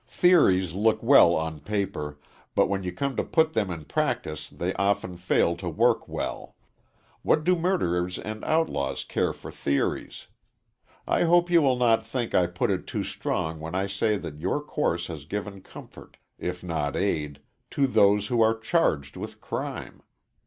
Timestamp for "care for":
9.03-9.51